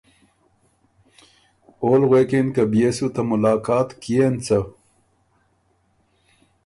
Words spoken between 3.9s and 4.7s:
کيېن څۀ؟“